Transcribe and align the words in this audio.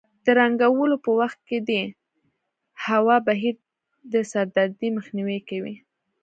د 0.25 0.27
رنګولو 0.39 0.95
په 1.05 1.11
وخت 1.19 1.39
کې 1.47 1.57
د 1.69 1.71
هوا 2.85 3.17
بهیر 3.27 3.55
د 4.13 4.15
سردردۍ 4.31 4.89
مخنیوی 4.97 5.39
کوي. 5.49 5.75